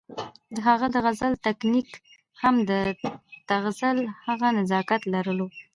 د 0.55 0.57
هغه 0.67 0.87
د 0.91 0.95
غزل 1.05 1.33
تکنيک 1.47 1.89
هم 2.41 2.55
د 2.69 2.71
تغزل 3.49 3.97
هغه 4.25 4.47
نزاکت 4.57 5.01
لرلو 5.13 5.47